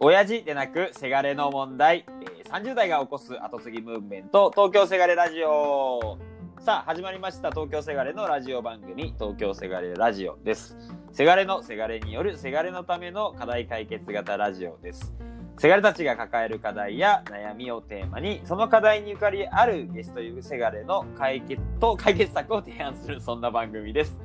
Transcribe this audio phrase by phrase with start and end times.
[0.00, 6.18] 親父でなくせがれの問題、えー、30代が起こす後継ぎムーブメント東京せがれラジオ。
[6.60, 7.50] さあ始まりました。
[7.50, 10.76] 東京せがれのラジオ番組東京せがれラジオです。
[11.12, 15.17] せがれのせがれによるせがれのための課題解決型ラジオです。
[15.58, 24.18] せがれたちが抱える課題や悩みをテーマにその課題にゆかりあるゲストいうせがれの解決と解決策を提案するそんな番組です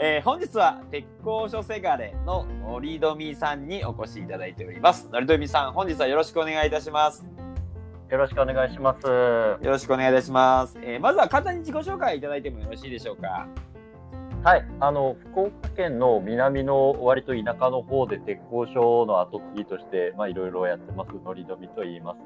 [0.00, 5.08] えー、本日は鉄工所せがれののりどみさんにお越しいただいております。
[5.12, 7.26] のりどみさん、本日はよろしくお願いいたします。
[8.08, 9.04] よろしくお願いします。
[9.08, 10.78] よろしくお願いいたします。
[10.82, 13.48] えー、まずは簡単に自己紹介いただいてもよろしいでしょうか？
[14.48, 22.18] はい、あの福岡県の南の割と田舎の方で鉄工所の後継ぎとしてまあいろいろやってますのりどみと言います。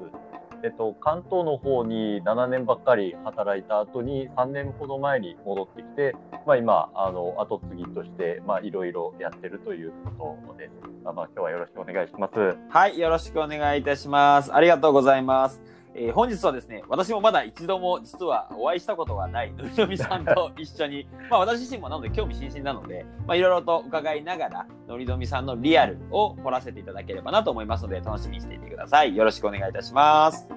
[0.63, 6.15] えっと、関東の方に7年ばっかり働いた後に3年ほど前に戻ってきて、
[6.47, 10.71] まあ、今あの後継ぎとしていろいろやってるということです。
[11.03, 12.57] まあ、まあ今日はよろしくお願いします。
[12.69, 14.55] はいよろしくお願いいたします。
[14.55, 15.61] ありがとうございます。
[15.95, 29.15] えー、本日はですね、私もまだ一度も実はお会いしたことがないのりのみさんと一緒に、 まあ私自身もなので興味津々なので、まあいろいろと伺いながら、のりのみさんのリアルを掘らせていただければなと思いますので、楽しみにしていてください。
[29.15, 30.49] よろしくお願いいたします。
[30.49, 30.55] よ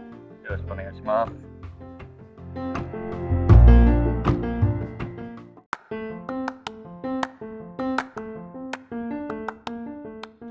[0.51, 3.06] ろしくお願いします。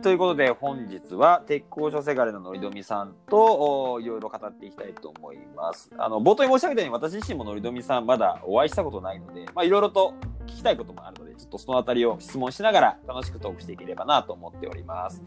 [0.06, 5.90] ということで本日は鉄工所せがれののりどみさんといろいろ語っていきたいと思います。
[5.98, 10.14] あの冒頭に申し上げたように私自身ものりどみさんまだお会いしたことないので、まあ、いろいろと
[10.46, 15.24] 聞きたいこともあるのでちょっとそのあたりを質問しながら楽しくトークしていければなと思っております。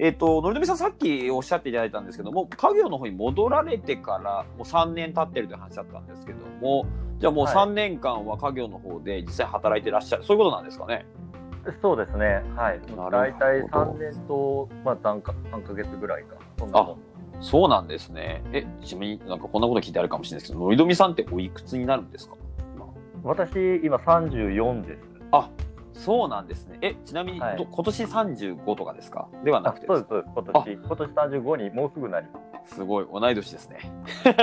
[0.00, 6.84] えっ、ー、と、のりどみさんさっきおっしゃっていただいたんですけども、家業の方に戻られてからもう3年経ってるという話だったんですけども、
[7.20, 11.06] じゃあもう3年間は家業の方で実際働いてらっしゃる、そういうことなんですかね？
[11.82, 12.80] そうですね、はい、
[13.10, 16.96] 大体3年と、まあ、3か ,3 か月ぐらいか、そんなもん
[17.40, 18.42] そうなんですね。
[18.52, 22.34] え、ちなみになんかこんなこと聞いてあるかもしれないですけど、のりどみさんっておいくつになるんですか？
[23.22, 25.00] 私、今34です。
[25.32, 25.50] あ
[25.92, 26.78] そうなんですね。
[26.80, 29.28] え、ちなみに、はい、今年35とかですか？
[29.44, 32.49] ではなくてそうです、今年、今年35にもうすぐなります。
[32.74, 33.78] すごい、同い年ですね。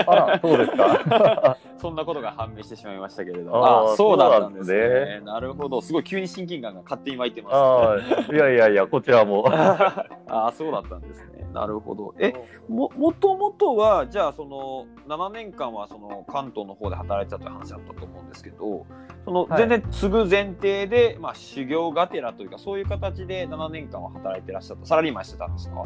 [0.05, 1.57] あら、そうですか。
[1.77, 3.65] そんなことが判明してしまいましたけれども。
[3.65, 5.21] ああ、そうだったんですね。
[5.21, 5.81] なるほど。
[5.81, 9.45] すごい急に親近感が勝手に湧いてます、ね、いやいやいや、こちらも。
[9.51, 11.47] ああ、そうだったんですね。
[11.53, 12.13] なるほど。
[12.19, 12.33] え、
[12.67, 18.85] も、もともとは、じゃあ、その、7年間は、その、関東の方で働いてたという話だったと思うんですけど、
[19.23, 25.83] その、全然継ぐ前提で、まあ、修行がてらというか、そういう形で7年間は働いてらっしゃった、サラリーマンしてたんですか？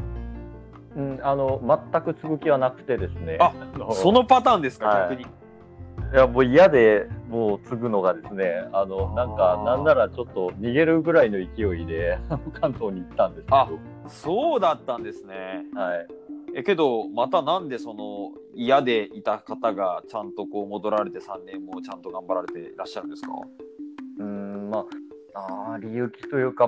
[0.95, 3.37] うん、あの、全く継ぐ気はなくてですね。
[3.39, 3.53] あ、
[3.91, 5.27] そのパターンですか、はい、逆に。
[6.13, 12.17] いや、もう嫌で、もう継ぐのがですね、あの、なんか、なんならちょっと逃げるぐらいの勢いで、
[12.59, 13.79] 関東に行ったんですけど。
[14.07, 15.65] そうだったんですね。
[15.73, 16.07] はい。
[16.53, 23.31] えけどまたなんでその嫌でいた方がちゃんとこう戻られて3年もちゃんと頑張られていらっしゃるんですか？
[24.19, 24.85] うんま
[25.33, 26.67] ああ理由というか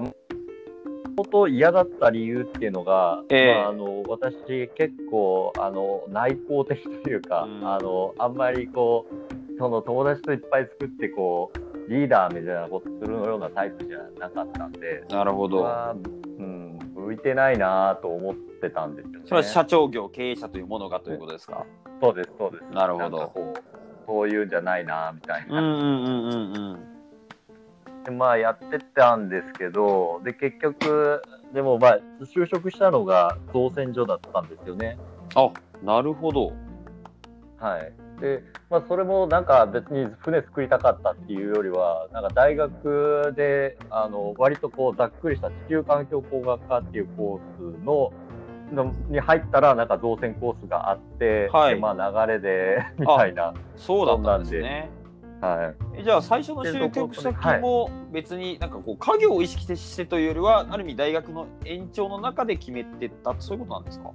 [1.24, 4.35] と嫌だった理由っていうのが、えー、まあ、あの私
[4.75, 19.19] 結構あの内向的というか、うん、あのあんまりこうその友達といっぱい作ってこうリーダーみたいなことするようなタイプじゃなかったんでなるほど、うん、向いてないなと思ってたんですよね。
[19.25, 21.66] それは社長業経営者というものがということですか、
[22.02, 22.63] そうですそうです。
[22.73, 23.28] なるほど。
[23.28, 23.73] こう
[24.06, 25.59] そういうんじゃないなみたいな。
[25.59, 26.93] うんうんうんうん
[28.06, 31.22] でまあやってたんですけど、で結局、
[31.53, 34.97] でもまあ就職したのが造船所だったんですよね。
[35.36, 35.50] あ
[35.84, 36.53] なるほど。
[37.58, 37.94] はい。
[38.19, 48.12] で、まあ、それもなんか別に船作りたかったっていうよりは、なんか大学で、あの、割とこうざっくりした地球環境工学科っていうコースの、
[49.09, 54.90] に入ったらなんか造船コースがあって、はい、まあ流れでみたいなそうだったんですね
[55.44, 64.12] はい、じゃあ最初の就職先も別になんかこう家業を意識してというよりはある意味大学の延長の中で決めてたそういうことなんですか？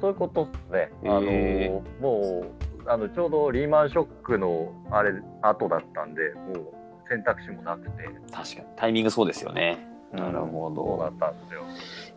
[0.00, 1.10] そういうことですね。
[1.10, 2.44] あのも
[2.84, 5.12] うあのちょうどリーマンショックのあれ
[5.42, 6.74] 後だったんでもう
[7.08, 7.90] 選択肢もなくて
[8.32, 9.86] 確かにタイミングそうですよね。
[10.12, 10.84] なるほど。
[10.84, 11.62] そうだったんですよ。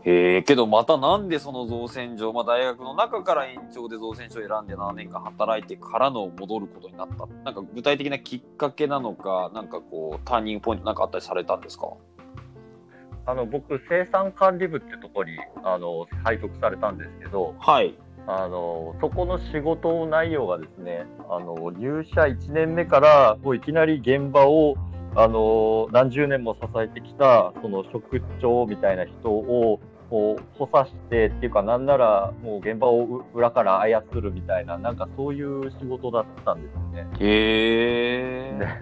[0.08, 7.26] ええけどまたなんでその造船所、まあ、大学の中から延長で造船所を選んで7年間働いてからの戻ることになった。
[7.44, 11.88] なんか具体的なきっかけなのかなんかこうターニングポイントなんかあったりされたんですか？
[13.26, 15.32] あの僕生産管理部ってとこに
[15.64, 17.96] あの配属されたんですけど、はい、
[18.28, 24.76] あのそこの仕事内容がですねあの入社1年目からこういきなり現場を
[25.16, 29.80] あの何十年も支えてきたその職長みたいな人を
[30.16, 37.08] こう補佐してっていうかなんならもう現場を裏から操るみたいななんかそういう仕事だったんですよね。
[37.20, 38.54] へえ。
[38.54, 38.82] ね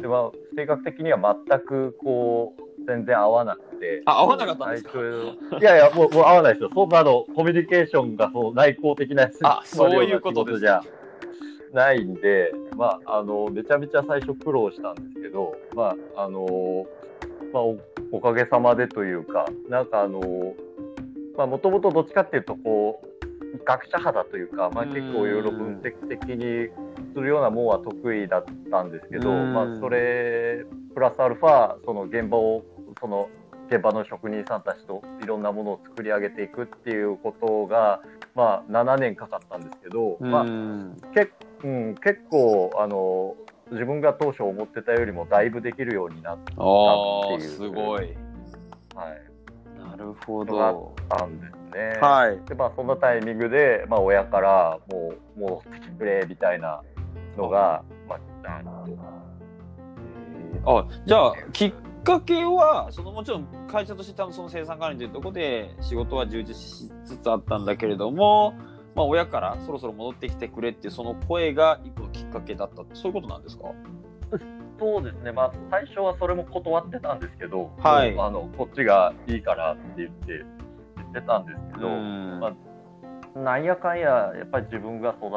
[0.00, 4.00] で まあ、性格的には全くこう全然合わなくて。
[4.06, 4.98] あ合わなかったんですか？
[5.60, 6.70] いやいや、もうもう合わないですよ。
[6.74, 10.80] そんなのコミュニケーションがそう内向的なやつあそういうことですじゃ
[11.74, 16.86] ないんで、まあ、あのめちゃめちゃ最初苦労したんですけど、まああの
[17.52, 17.76] まあ、お
[18.12, 20.20] おかげさまでというか、なんかあの
[21.36, 26.68] まあ、もともとどっちかっていうと、こう、学者派だというか、まあ、結構いろいろ分析的に
[27.14, 29.54] するようなもんは得意だったんですけど、うん。
[29.54, 30.64] まあ、それ
[30.94, 32.64] プラスアルファその現場を
[33.00, 33.28] その
[33.70, 38.02] 現場の職人さんたちといろんなものを作り上げていくっていうことが、
[38.34, 40.96] まあ、7年かかったんですけど、まあうん。
[41.14, 41.30] け
[41.62, 43.36] うん、結構あの
[43.70, 46.62] 自分が当初思ってたよりもだいぶできるようになっあ
[47.30, 48.16] あっていうすごい。
[48.94, 49.30] はい
[49.78, 50.94] なるほのがど。
[51.08, 51.98] たんですね。
[52.00, 52.48] はい。
[52.48, 56.82] でまあ、そんなタイミングで、まあ、親からもう戻ってきてくれみたいな
[57.36, 58.18] のが、まあ、
[60.66, 61.72] あじゃあきっ
[62.04, 68.54] かけはそのもちろん会社として多分その生産管理というところで仕事は充実しつつあったんだけれども、
[68.94, 72.82] まあ、親からそろそろ戻ってきてくれっていうその声が一個のきっかけだった。
[72.94, 73.64] そういうことなんですか？
[74.78, 78.18] そうですね、まあ、最初はそれも断ってたんですけど、はい。
[78.18, 80.44] あのこっちがいいからって言って
[80.96, 82.40] 言ってたんですけど、うん。
[82.40, 82.56] ま
[83.36, 85.30] あなんやかんややっぱり自分が育っ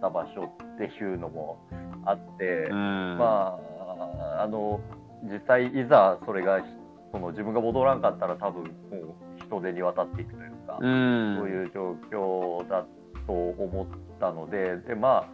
[0.00, 1.58] た場所っていうのも
[2.04, 3.18] あって、うん。
[3.18, 3.58] ま
[4.38, 4.80] あ、あの
[5.22, 6.60] 実際いざそれが
[7.12, 8.72] その自分が戻らんかったら多分もう
[9.38, 11.36] 人手に渡っていくというか、うん。
[11.38, 12.84] そういう状況だ
[13.28, 13.86] と思っ
[14.18, 15.28] たのででまあ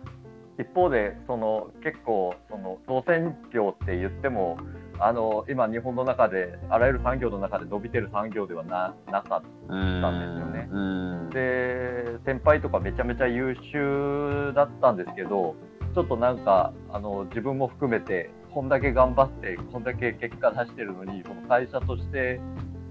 [0.61, 4.59] 一方でその結構その造船業って言っても
[5.01, 10.69] あの今日本の中であらゆる産業の中で伸びてる産業ではななかったうんんですよね。
[10.71, 15.57] うんで先輩とかめちゃめちゃ優秀だったんですけど
[15.95, 22.41] ちょっとなんかあの自分も含めてこんだけ頑張ってこんだけ結果出してるのにその会社として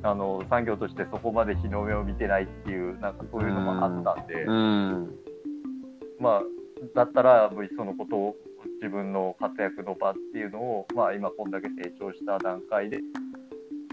[0.03, 5.15] あの産業としてそこまで日の目を見てないっていうなんかそういうのもあったんで、うん
[6.19, 6.41] まあ
[6.95, 8.35] だったらもういっそのことを
[8.81, 13.00] 自分の活躍の場っていうのを、まあ、今こんだけ成長した段階で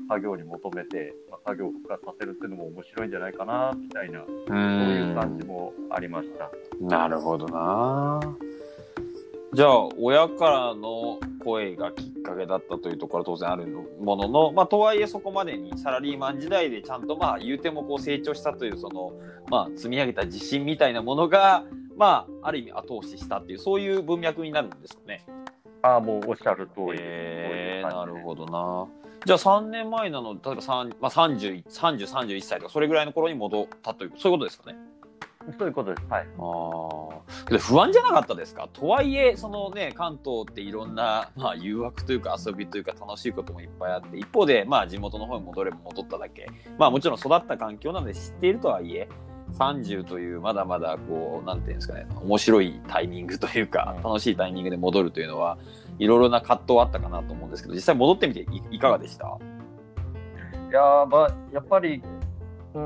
[0.08, 6.50] 作業に求めて、まあ、作業を復活させるっていうのも面白いんじゃないかなみたいなそういう感じもありました。
[6.80, 8.20] なるほどな。
[9.52, 13.66] じゃあ、親からの声がきっかけだったというところは当然ある
[14.00, 19.12] ものの、まあ、とはいえそこまでにサラリーマン時代でちゃんと、まあ、言うてもこう成長したという、その、
[19.50, 21.64] まあ、積み上げた自信みたいなものが、
[21.96, 25.24] まあ、ある意味後押ししたっていう、そういう文脈になるんですかね。
[25.82, 26.98] ああ、もうおっしゃる通り。
[27.00, 28.46] えー、なるほど。
[28.46, 28.86] どな。
[29.26, 34.78] じゃあ3年前なの、例えば3、まあ、30、30、31歳とか、それぐらいの頃に戻ったという、そういうことですかね。
[35.58, 36.06] そういうことです。
[36.10, 36.26] はい。
[36.38, 37.50] ああ。
[37.50, 38.68] で不安じゃなかったですか？
[38.72, 46.46] とはいえ、そのね、関東っていろんな、まあ、誘惑というか遊びというか楽しいこともいっぱいあって、一方で、まあ、地元の方に戻れば戻っただけ。
[46.78, 49.08] まあ、もちろん育った環境なので知っているとはいえ、
[49.58, 55.56] 30というまだまだこう、なんていうんですかね、面白いタイミングというか、うん楽しいタイミングで戻るというのは、
[55.98, 59.38] いろいろな葛藤はあったかなと思うんですけど、実際戻ってみていいかがでした？
[60.70, 62.02] いやーまあ、やっぱり、
[62.74, 62.80] うー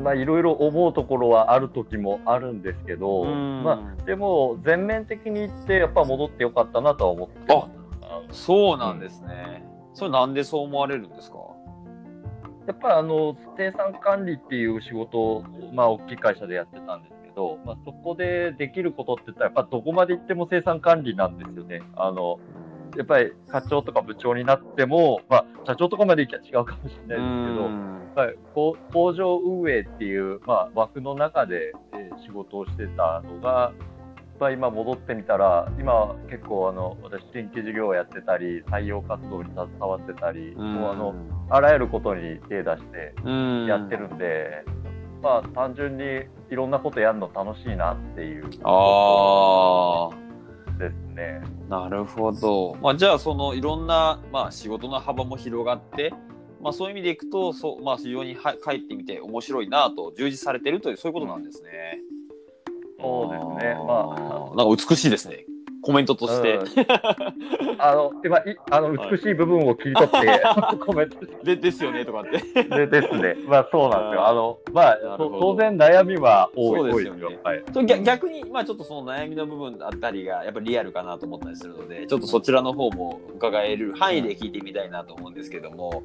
[0.00, 7.68] ん、まあ、いろいろ思うところはある時もあるんですけど、うんまあ、でも、全面的に言って、やっぱ戻ってよかったなとは思ってあの
[8.32, 9.64] そうなんですね。
[9.94, 11.38] それなんでそう思われるんですか？
[12.66, 21.82] やっぱりあの生産管理っていう仕事を、まあ、大きい会社でやってたんですけど、まあ、そこでできることって言ったら、やっぱどこまで行っても生産管理なんですよね。
[21.96, 22.38] あの
[22.96, 33.72] やっぱり課長とか部長になっても、まあ、社長とかまで行きゃ違うかもしれないですけど、やっぱりこう工場運営っていう、まあ、枠の中で、えー仕事をしてたのが、
[34.38, 41.14] まあ、今戻ってみたら、今結構あの私、研究事業をやってたり、採用活動に携わってたり、もうあの
[41.50, 43.66] あらゆることに手出してうん。
[43.66, 44.64] やってるんで、
[45.22, 46.04] まあ単純に
[46.50, 48.48] いろんなことやるの楽しいなっていう。
[48.64, 50.10] あ
[50.80, 51.40] ですね。
[51.70, 56.12] あなるほど、まあ、じゃあそのいろんな、まあ、仕事の幅も広がって、
[56.60, 61.70] まあ、そういう意味でいくとそう、まあ、非常には帰ってみて面白いなと充実されてるというそういうことなんですね。
[63.00, 64.14] そうですねま
[64.52, 65.46] あなんか美しいですね。
[65.82, 66.56] コメントとして。
[66.56, 66.66] うん
[67.82, 70.42] あの、今、いあの、美しい部分を切り取って、
[70.84, 72.64] コメントしで ですよねとかって。
[72.64, 73.36] てですね。
[73.48, 74.28] まあ、そうなんですよ。
[74.28, 77.64] あの、まあ当然悩みは多いですよねはい。
[77.72, 86.02] それ逆逆に、まあちょっとその悩みの部分だったりが、やっぱりリアルかなと思ったりするので、ちょっとそちらの方も伺える範囲で聞いてみたいなと思うんですけども、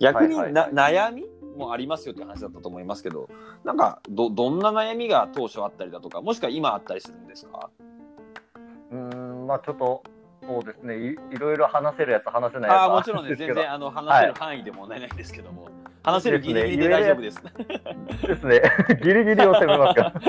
[0.00, 1.24] 逆にな、はいはい悩み
[1.56, 3.28] もありますよって話だったと思いますけど、
[3.64, 7.70] なんか、ど、どんな悩みが当初あったりだとか、もしくは今あったりするんですか？
[8.90, 10.02] うーん、まあ、ちょっと、
[10.46, 10.98] そうですね。
[10.98, 15.68] いいろいろ話せるやつ、話せないやつああ、もちろんね、全然、あの、話せる範囲で問題ないんですけども、
[16.02, 17.42] 話せるギリギリで大丈夫です。
[18.26, 18.62] ですね。
[19.02, 20.12] ギリギリを攻めますから。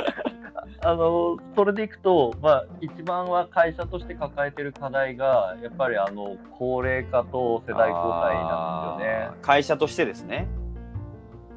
[0.84, 10.48] あの、それでいくと、まあ、一番は会社として抱えてる課題が、やっぱりあの、高齢化と世代交代なんですよね会社としてですね。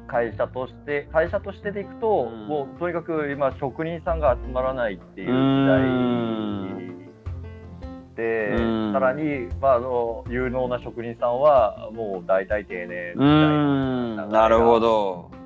[0.09, 5.33] 会社として、会社としてでいくと、うんもうとにかく今、職人さんが集まらないっていう時
[8.15, 14.25] 代で、うんさらに、まあ、あの、有能な職人さんは、もう大体定年みたいな。
[14.25, 15.39] ん、なるほど。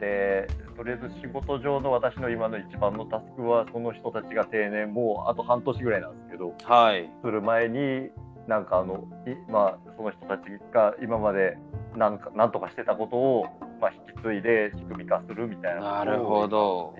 [0.00, 7.08] でとりあえず仕事上の私の今の一番のタスクはその人たちが定年もうあと半年ぐらいなんですけどはい。
[7.22, 8.10] する前に
[8.50, 10.42] なんかあのい、まあ、その人たち
[10.74, 11.56] が今まで
[11.96, 13.44] なんかなんとかしてたことを、
[13.80, 16.94] まあ、引き継いで仕組み化するみたいななるほど。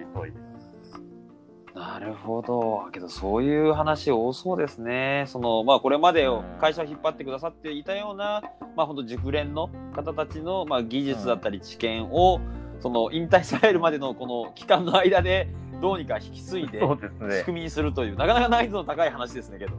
[1.75, 2.88] なるほど。
[2.92, 5.25] けど、そういう話多そうですね。
[5.28, 6.28] その、まあ、これまで
[6.61, 8.42] 会社を引っ張ってくださっていたような、
[8.76, 12.40] まあ、本当熟練の方たちの、まあ、技術だったり知見を、
[12.80, 15.49] その、引退されるまでのこの期間の間で、
[15.80, 19.73] どうにか引き継いで、仕ね組みにするという、なかなか難易度の高い話ですね、けど。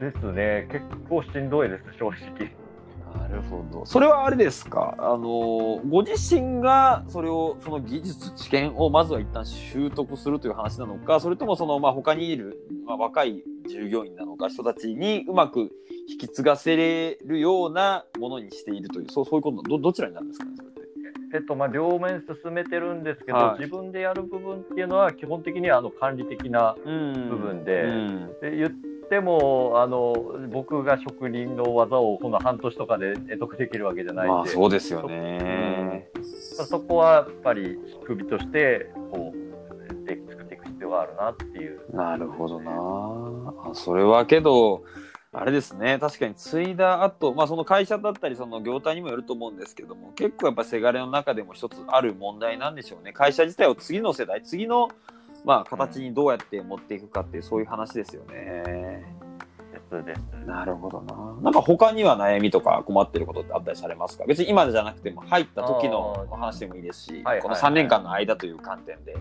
[0.00, 0.68] ですね。
[0.70, 2.50] 結構しんどいです正直。
[3.18, 3.86] なるほど。
[3.86, 4.94] それはあれですか？
[4.98, 15.70] あの、ご自身がそれを、その技術、知見をまずは一旦習得するという話なのか、それともその、まあ、他にいる、まあ、若い従業員なのか、人たちにうまく
[16.08, 20.44] 引き継がせれるようなものにしているという、そうそういうことど、どちらになるんですか？
[20.44, 20.80] ね、それって。
[21.34, 23.60] えっとまあ、両面進めてるんですけど、はい。
[23.60, 27.30] 自分でやる部分っていうのは基本的にあの管理的なうん。
[27.30, 28.30] 部分でうん。
[28.42, 28.66] で言
[29.08, 30.14] ってもあの
[30.52, 36.10] 僕が職人の技をこの半年とかで得得できるわけじゃないんで、まあ、そうですよね。
[36.22, 41.96] そこはやっぱり仕組みとしてこうで作っていく必要があるなっていう。
[41.96, 42.70] なるほどな
[43.70, 44.84] あそれはけど、
[45.32, 53.12] あれですね、確かに継いだ後、まあその会社だったり、その業態にもよると思うんですけども、結構やっぱせがれの中でも一つある問題なんでしょうね。
[53.12, 54.88] 会社自体を次の世代、次の、
[55.44, 58.62] まあ形にどうやって持っていくかっていう、そういう話ですよね。
[59.90, 61.42] ですですなるほどな。
[61.42, 64.24] なんか他には悩みとか困ってることってあったりされますか？
[64.26, 69.16] 別に今じゃなくても入った時のお話でもいいですし、はいはいこの3年間の間という観点で。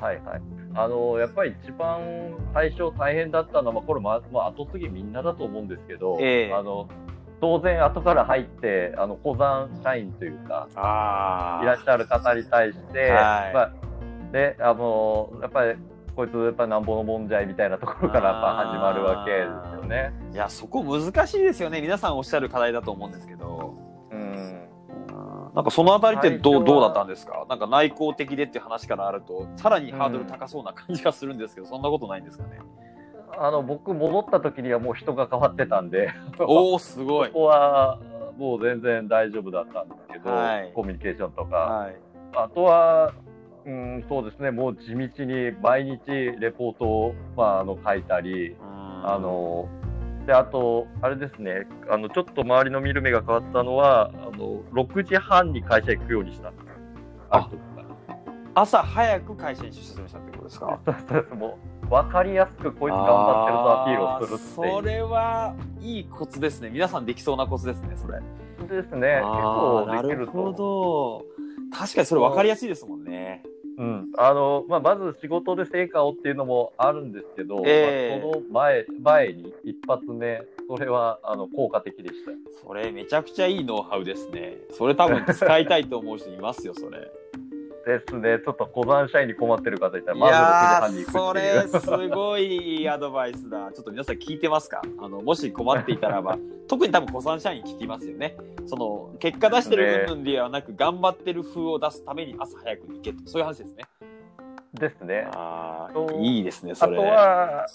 [0.00, 0.42] はいはい。
[0.74, 2.00] あのやっぱり一番
[2.52, 6.88] 最初大変だったのは、まあ、これま、まあ、後継ぎみんなだと思うんですけど、ええあの
[7.40, 13.72] 当然後から入ってあの小山社員というかあいらっしゃる方に対して、はいまあ、
[14.36, 15.76] であのやっぱり
[16.14, 20.12] こいつやっぱりなんぼのもんじゃいみたいなところからやっぱ始まるわけですよね。
[20.32, 21.80] いや、そこ難しいですよね。
[21.80, 23.74] 皆さんおっしゃる課題だと思うんですけど。
[24.10, 24.36] うん
[25.54, 27.46] なんかそのあたりってどうどうだったんですか？
[27.48, 32.58] なんか内向的でっていう話からあると、さらにハードル高そうな感じがするんですけど、そんなことないんですかね？
[33.38, 37.32] あの僕戻った時にはもう人が変わってたんでおおすごいそ。
[37.32, 37.98] こは
[38.36, 41.96] もう全然大丈夫だったんですけど、はいコミュニケーションとか、はい。
[42.34, 43.14] あとは、
[43.66, 45.98] うん、そうですねもう地道に毎日
[46.38, 49.68] レポートを、まあ、あの書いたりああ、の
[50.26, 56.52] であとあれですねあのちょっと周りの見る目が変わったのはあの6時半に会社行くようにした
[57.30, 57.50] あ
[58.54, 60.78] 朝早く会社に出社したってことですか？
[61.34, 66.70] もう分かりやすくこいつ頑張ってるぞアピールをするってそれはいいコツですね。
[66.70, 68.20] 皆さんできそうなコツですね、それ。
[68.82, 71.22] ですね、結あ構できるるほと。
[71.70, 71.76] ど。
[71.76, 73.42] 確かにそれ分かりやすいですもんね。
[73.78, 82.32] うん、あのまあ、まず仕事で成果をっていうのもあるんですけど、ええまあその前前に一発目、それはあの効果的でした。
[82.66, 84.56] それめちゃくちゃいいノウハウですね。
[84.70, 87.10] それ多分使いたいと思う人いますよ、それ。
[87.86, 91.72] ですね、ちょっと登山社員に困ってる方いたら、いまず6時に行くっていう。
[91.72, 93.70] れすごいいいアドバイスだ。
[93.72, 94.82] ちょっと皆さん聞いてますか？
[94.98, 98.36] あの、もし困っていたらば、 特に多分、古参社員聞きますよね。
[98.66, 103.24] その、結果出してる部分ではなく、頑張ってる風を出すために朝早くに行けと。
[103.24, 103.84] そういう話ですね。
[104.74, 105.28] ですね。
[105.32, 106.98] あとあ、いいですね、それ。
[106.98, 107.66] あとは、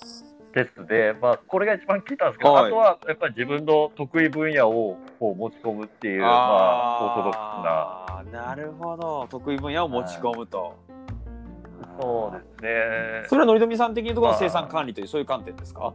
[0.54, 8.48] ですね、まあ、これが一番聞いたんですけど、はいあとはやっぱり自分の得意分野をこう持ち込むっていう、まあ、オーソドックスな。
[8.48, 9.28] なるほど。
[9.30, 10.76] 得意分野を持ち込むと。
[12.00, 13.28] そそうですね。
[13.28, 15.94] それはのりどみさん的にところの生産管理という、そういう観点ですか？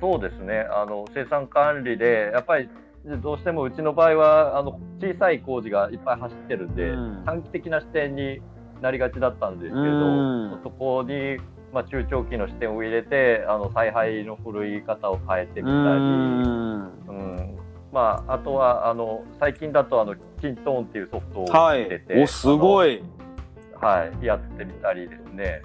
[0.00, 0.66] そうですね。
[0.70, 2.68] あの生産管理でやっぱり
[3.22, 8.40] どうしてもうちの場合はあの小さい工事がいっぱい走ってるんで、うん短期的な視点に
[8.82, 11.38] なりがちだったんですけど、うんそこに
[11.72, 15.72] まあ中長期の視点を入れてあの采配の古い方を変えてみたり。
[15.72, 16.96] うん
[17.92, 22.22] まあ、あとはあの最近だとあのキントーンっていうソフトをはい入れて、。
[22.22, 23.02] お、すごい、い。
[23.80, 25.62] はい、やってみたりですね、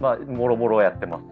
[0.00, 1.24] まあ、もろもろやってます。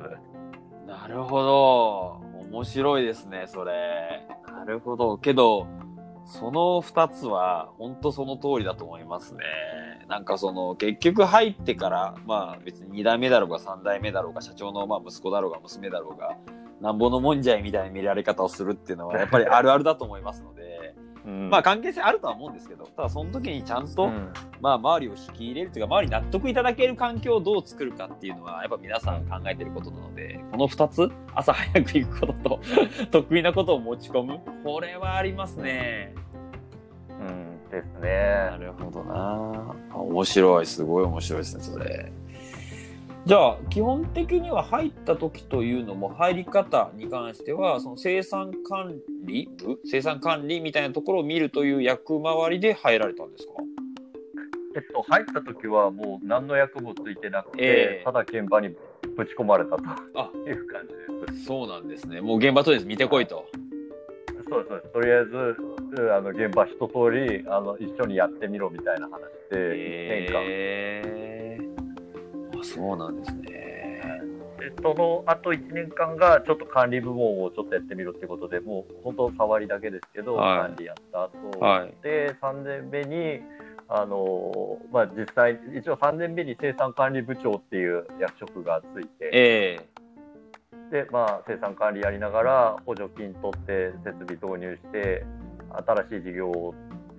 [0.88, 2.20] なるほど。
[2.50, 4.26] 面白いですね、それ。
[4.48, 5.18] なるほど。
[5.18, 5.66] けど、
[6.26, 9.40] その二つは、本当その通りだと思いますね。
[10.08, 16.36] なんかその、結局入ってから、まあ別に二代目だろうが三代目だろうが、社長のまあ息子だろうが娘だろうが、
[16.80, 20.75] なんぼのもんじゃいみたいな見られ方をするっていうのは、やっぱりあるあるだと思いますので、
[21.26, 32.60] うんまあ関係性あるとは思うんですけど、ただその時にちゃんと、うんまあ、周りを引き入れるというか、周りに納得いただける環境をどう作るかっていうのは、やっぱ皆さん考えてることなので、この二つ、朝早く行くことと、
[33.10, 36.14] 得意なことを持ち込む、これはありますね。
[37.20, 38.64] うんですなね。
[38.64, 42.12] るほどなあ面白い、すごい面白いですね、それ。
[43.26, 53.52] じゃあ、基本的には入った時というのも、入り方に関しては、その生産管理部生産管理みたいなところを見るという役回りで入られたんですか？
[54.76, 58.68] えっと、入った時はもう何の役もついてなくて、ええただ現場に
[59.16, 59.82] ぶち込まれたと
[60.14, 61.46] あいう感じです。
[61.46, 62.20] そうなんですね。
[62.20, 63.48] もう現場とりあえず見てこいと。
[64.48, 64.92] そうです。
[64.92, 70.42] とりあえず、うんあの現場一通りあの一緒にやってみろみたいな話で、1年間。
[70.44, 71.35] へーあ
[72.74, 74.22] そうなんですね。
[74.58, 81.94] でそのあと1年間がちょっと管理部門をちょっとやってみろってことでもう本当触りだけですけど、はい管理やった後、はい。
[82.02, 83.40] で3年目に
[83.88, 89.78] あのまあ、実際一応3年目に生産管理部長っていう役職がついてえ
[90.90, 95.24] で、まあ、生産管理やりながら補助金取って設備導入して
[95.86, 96.74] 新しい事業を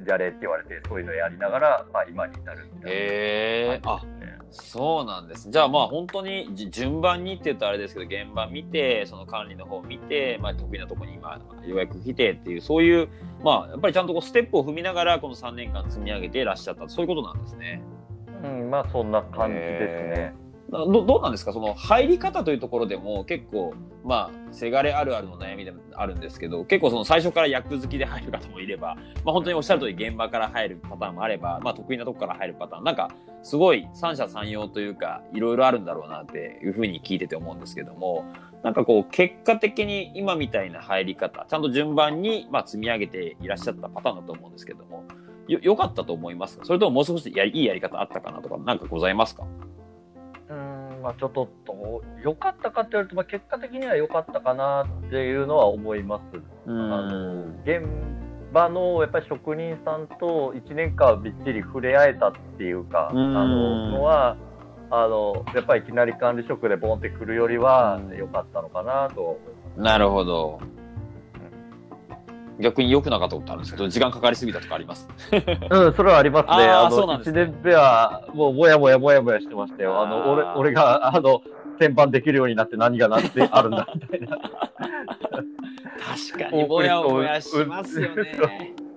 [0.06, 4.01] やれって言われてそういうのやりながら、まあ、今に至るみー、たいえー、あ。
[4.51, 5.50] そうなんです。
[5.50, 13.10] じゃあまあ本当にじ順番にって言うとあれですけど、現場見て、その管理の方見て、まあ得意なところに今、ようやく来てっていう、そういう、
[13.44, 17.82] まあやっぱりちゃんとこうステップを踏みながら、この3年間積み上げていらっしゃった、そういうことなんですね。
[18.43, 20.47] うん、まあそんな感じですね。
[20.69, 21.53] どどうなんですか？
[21.53, 33.10] その入り方というところでも結構まあせがれあるあるの悩みでもあるんですけど結構その最初から役好きで入る方もいれば、まあ、本当におっしゃる通り現場から入るパターンもあれば、まあ、得意なとこから入るパターンなんか
[33.43, 38.25] すごい三者三様というかいろいろあるんだろうなっていうふうに聞いてて思うんですけども
[38.63, 45.06] なんかこう結果的に今みたいな入り方ちゃんと順番にまあ積み上げていらっしゃったパターンだと思うんですけども
[45.47, 46.65] よ良かったと思いますか？
[46.65, 49.45] それとももう少しやいいやり方あったかなとかなんかございますか、
[51.08, 51.50] まあちょっと
[52.22, 56.38] 良かったかって言われると、まあ、結果的には良かったかなっていうのは思います。
[56.38, 57.82] うあの現
[58.54, 64.36] 場のやっぱり職人さんと1年間びっちり触れ合えたっていうか、うんあののは
[64.89, 69.39] あのやっぱりいきなり管理職でボンってくるよりはうん良かったのかなと。
[69.78, 70.60] なるほど。
[72.60, 75.08] 逆に良くなかったことあるんですけど、時間かかりすぎたとかあります？
[75.70, 76.52] うん、それはありますね。
[76.67, 80.02] あの1そうなんですね年目はもうもやもやもやもやしてましたよ。
[80.02, 81.41] あの俺俺があの
[81.80, 84.38] 旋盤できるようになって何がなってあるんだみたいな。
[84.39, 84.50] 確
[86.39, 88.74] かに、もやもやしますよね。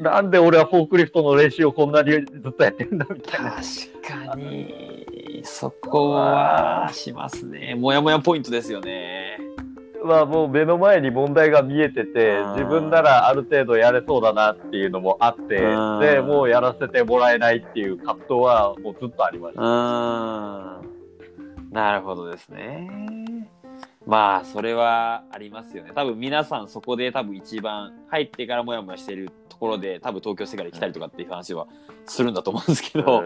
[0.00, 3.50] なんで俺はフォークリフトの練習をこんなにずっとやってるんだみたいな。
[3.52, 3.62] 確
[4.30, 7.74] かに、そこはしますね。
[7.74, 9.15] もやもやポイントですよね。
[10.06, 20.96] まあもう目の前に問題が見えてて自分ならある程度やれそうだなっていうのもあってうんでもうやらせてもらえないっていう葛藤はもうずっとありましうた。
[21.72, 22.88] なるほどですね。
[24.06, 25.90] まあ、それはありますよね。
[25.94, 31.66] 多分皆さんそこで多分一番入ってからもやもやしてるところで多分東京世界に来たりとかっていう話は
[32.04, 33.24] するんだと思うんですけど、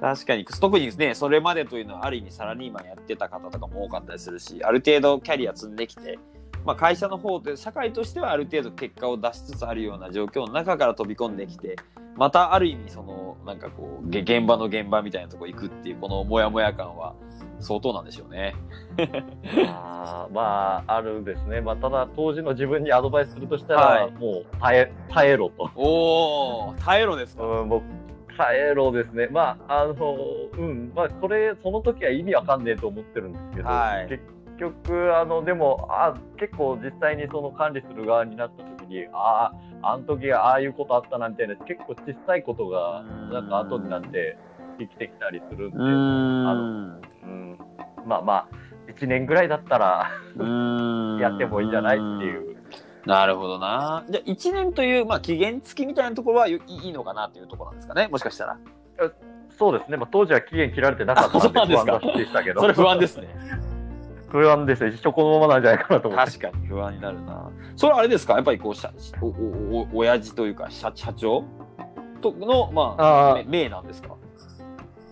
[0.00, 0.44] 確かに。
[0.46, 6.18] 特にねそれまでというのはある意味サラリーマンやってた方とかも多かったりするしある程度キャリア積んできて、
[6.64, 11.76] まあ、会社の方で社会としてはある程度結果を出しつつあるような状況の中から飛び込んできて
[12.16, 17.14] またある意味そのなんかこうげ現場の現場みたいなとこ行くっていうこのモヤモヤ感は
[17.60, 18.54] 相当なんでしょうね。
[19.68, 25.70] あーまああるですね、まあ、ただ当時の自分にアドバイスするとしたら、はいもう耐え耐えろと。
[25.74, 27.82] おお耐えろですか、うん、もう
[28.36, 29.28] 耐えろですね。
[29.30, 30.16] まあ、あの、
[30.58, 34.22] うん、まあ、それ、その時は意味わかんねえと思ってるんですけど、はい結
[34.58, 44.38] 局、あの、でも、あ結構実際にその管理する側になった時に、ああ、あの時ああいうことあったなみたいな、結構小さいことが、なんか後になって、
[44.78, 47.00] 生きてきたりするんで、うーん。
[47.22, 47.58] うん
[48.06, 48.48] まあまあ、
[48.90, 50.10] 1年ぐらいだったら
[51.20, 52.56] やってもいいんじゃないっていう。
[53.04, 54.04] なるほどな。
[54.08, 58.58] じゃあ、1年という、まあ、期限付きみたいなところはいいいのかなっていうところなんですかね、もしかしたら。
[59.58, 63.28] そうですね、まあ、当時は期限切られてなかったあそうなんで不安でしたけど、それ不安ですね。
[64.36, 66.32] 不安ですよ、一生このままなんじゃないかなと思って。
[66.38, 67.50] 確かに不安になるな。
[67.74, 68.34] それはあれですか？
[68.34, 71.44] やっぱりこう、社おおお親父というか、社社長
[72.20, 74.16] との、まあ、あめ命なんですか？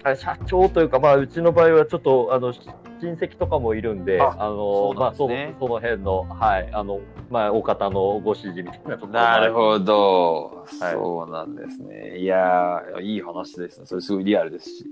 [0.04, 12.18] あ社長というか、まあ、うちの場合はちょっとあの親戚とかもいるんで、あのまあそその辺の、はい、あのまあ、お方のご指示みたいなところなるほど、はいそうなんですね。
[12.18, 13.86] いやー、いい話ですね。
[13.86, 14.84] それすごいリアルですし。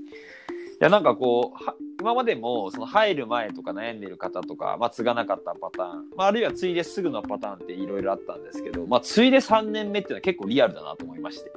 [0.82, 11.52] いや、なんかこう、は今までも、その入る前とか悩んでる方とか、まあ、継がなかったパターン、まあ、あるいは継いですぐのパターンっていろいろあったんですけど、まあ、継いで3年目っていうのは結構リアルだなと思いまして。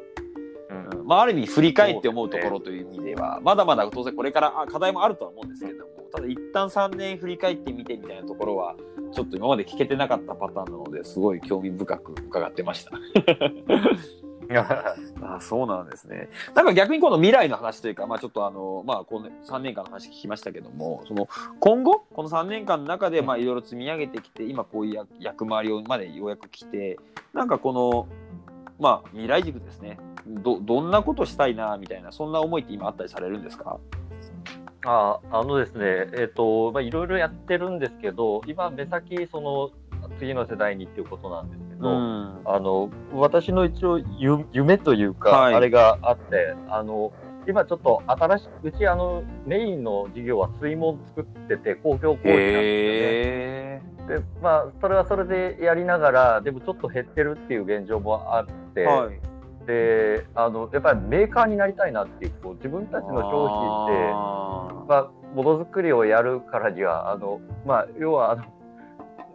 [0.69, 8.75] うんうんまあ、ある意味振り返って思うところという意味では、まだまだ当然これからあ課題もあるとは思うんですけれども、ただ一旦3年振り返ってみてみたいなところは、
[9.11, 12.91] ちょっと今まで聞けてなかったパターンなので、すごい興味深く伺ってました。
[15.21, 16.29] あそうなんですね。
[16.53, 21.27] なんか逆にこの未来の話というか、まあちょっとあの、まあこの3年間の話聞きましたけども、その
[21.59, 26.99] 今後、この3年間の中でまあいろいろ積み上げてきて、今こういう役役回りをまでようやく来て、
[27.33, 28.07] なんかこの、
[28.79, 29.97] まあ未来軸ですね。
[30.25, 33.79] ど、どんなことしたいな、みたいな、そんな思いって今あったりされるんですか？
[34.87, 39.71] ああのですね、えっ、と、まあ、いろいろやってるんですけど、今、目先、その、
[40.19, 42.41] 次の世代にっていうことなんですけど、ん。
[42.45, 47.11] あの、私の一応、ゆ夢というか、はいあれがあって、あの、
[47.47, 52.41] 今ちょっと新しく、うち、あの、メインの事業は水門作ってて、公共工事なんですよね。
[52.41, 58.87] へで、まあ、それはそれでやりながら、でもちょっと減ってるっていう現状もあって、ー。
[58.87, 59.19] はい。
[59.65, 68.43] で、あの、やっぱりメーカーになりたいなっていう、こう自分たちの商品って、あまあ、ものづくりをやるからには、あの、まあ、要は、あの、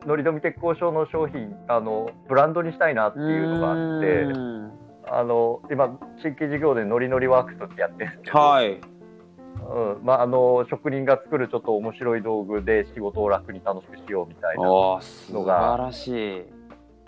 [0.07, 4.73] のりどみ鉄工所の商品、あの、ブランドにしたいなってーいうのがあって、うん
[5.13, 8.73] あの、今、新規事業でノリノリワークスってやってるんですけど、はい。
[8.73, 16.45] うん、まあ、あの、職人が作るちょっと面白い道具で仕事を楽に楽しくしようみたいな、ああ、素晴らしい。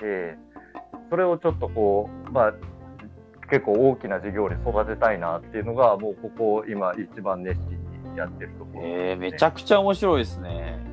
[0.00, 0.36] で
[1.10, 2.54] それをちょっとこう、まあ、
[3.50, 7.70] 結構大きな事業に育てたいなっていうのが、もうここ、今、一番熱心
[8.12, 10.91] にやってるところね、えー、めちゃくちゃ面白いですね。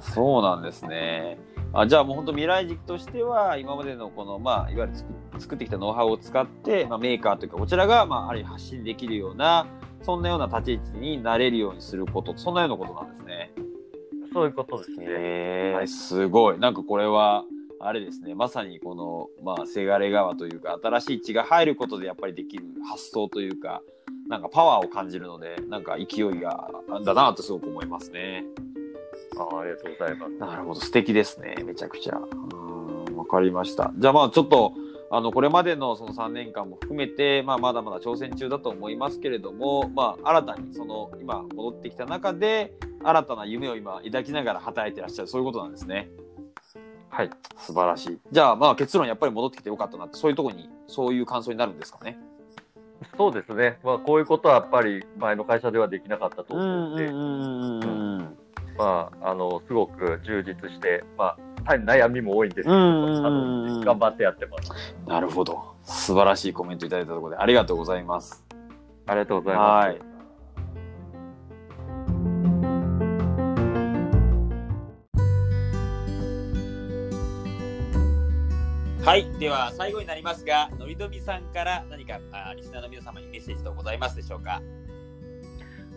[0.00, 1.38] あそうなんですね。
[1.72, 9.66] あじゃあもう本当未来軸としては今までのこのまあいわゆる作作ってきたノウハウを使って、まあ、メーカーというかこちらがまあある意味発信できるような
[10.02, 13.52] そんなような立ち位置になれるようにすることそんなようなことなんですね。
[14.32, 15.06] そういうことですね。
[15.08, 17.44] へえはいすごいなんかこれは
[17.80, 23.80] あれですねまさにこのまあせがれ川というか新しい血が入ることでやっぱりできる発想というか
[24.28, 26.70] なんかパワーを感じるのでなんか勢いが
[27.04, 28.44] だなとすごく思いますね。
[29.38, 30.32] あありがとうございます。
[30.34, 32.18] なるほど、素敵ですね、めちゃくちゃ。
[32.18, 33.92] うん、わかりました。
[33.96, 34.74] じゃあまあちょっと、
[35.12, 46.08] あの、これまでのその3年間も含めて、まあまだまだ挑戦中だと思いますけれども、まあ新たにその今戻ってきた中で、新たな夢を今抱きながら働いてらっしゃる、そういうことなんですね。
[47.08, 47.30] はい。
[47.56, 48.18] 素晴らしい。
[48.30, 52.18] じゃあまあ結論やっぱり戻ってきてよかったなって、そういうところに、そういう感想になるんですかね。
[53.16, 53.78] そうですね。
[53.82, 57.18] まあ、こういうことはやっぱり前の会社ではできなかったと思うので、んう
[58.22, 58.36] ん
[58.80, 64.70] まあ、あの、すごく充実して、まあ、大変悩みも多いんですけど、頑張ってやってます。
[65.06, 65.76] なるほど。
[65.84, 68.44] 素晴らしいコメントいただいたところでありがとうございます。
[69.06, 69.86] ありがとうございます。
[69.88, 69.98] はい。
[79.02, 79.30] はい。
[79.38, 84.60] では、最後になりますが、のりどみさんから何かあリスナーの皆様にメッセージとございますでしょうか？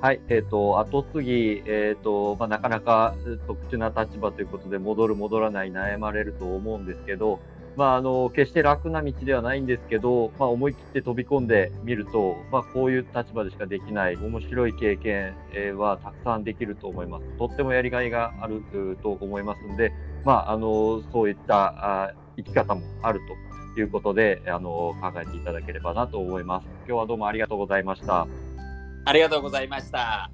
[0.04, 3.16] はい、えっ、と、後継ぎ、えっ、と、まあ、なかなか
[3.48, 7.40] 特殊な立場ということで、戻る、戻らない、悩まれると思うんですけど、
[7.78, 15.38] まあ、あの、決して楽な道ではないんですけど、まあ、思い切って飛び込んでみると、まあ、こういう立場でしかできない面白い経験
[15.78, 17.26] はたくさんできると思います。
[17.38, 18.62] とってもやりがいがある
[19.02, 19.94] と思いますんで、
[20.26, 23.22] まあ、あの、そういった生き方もある
[23.74, 26.68] ということで、あの、考えていただければなと思います。
[26.86, 28.28] 今日はどうもありがとうございました。
[29.06, 30.32] ありがとうございました。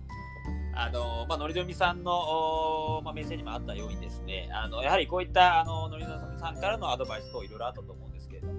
[0.75, 8.08] あの、まあ、のりぞみさんの、おまあ、メッセージにもあったようにですね、あの、やはりこういった、あの、のりぞみさんからのアドバイスといろいろあったと思うん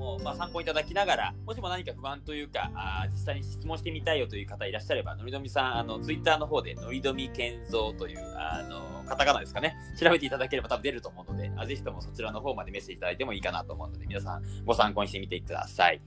[0.01, 16.01] も、まあ、参考いただきながら、もしも何か不安というか、あ実際に質問してみたいよという方いらっしゃれば、のりどみさん、あの、ツイッターの方で、のりどみ健三という、あの、カタカナですかね、調べていただければ多分出ると思うので、ぜひともそちらの方までメッセージいただいてもいいかなと思うので、皆さんご参考にしてみてください。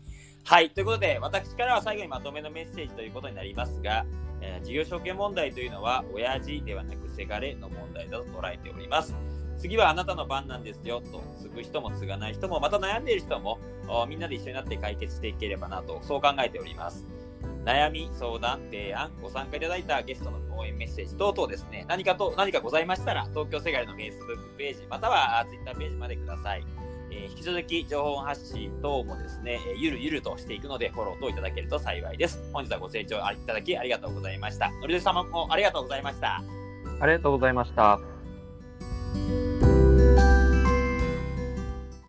[0.45, 0.71] はい。
[0.71, 4.05] ということで、私からは最後にまとめのメッセージということになりますが、
[4.41, 9.15] えー、事業承継問題というのは、親父ではなくせがれの問題だと捉えております。
[9.63, 13.59] 次はあなたの番なんですよと、継ぐ人も継がない人も、また悩んでいる人も、
[14.09, 17.07] みんなで一緒になって解決していければなと、そう考えております。
[17.63, 26.65] 悩み、相談、提案、ご参加いただいたゲストの応援メッセージ等々ですね、何かと、何かございましたら、東京せがれの Facebook ページ、または Twitter ページまでください。
[27.11, 32.37] えー、引き続き情報発信等もですね、ゆるゆるとしていくので、フォローといただけると幸いです。
[32.51, 34.69] 本日はご清聴いただきありがとうございました。
[34.81, 36.43] のりど様もありがとうございました。
[36.99, 38.01] ありがとうございました。